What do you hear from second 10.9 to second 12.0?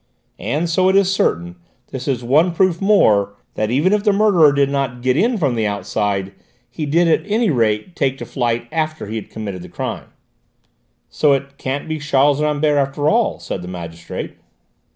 "So it can't be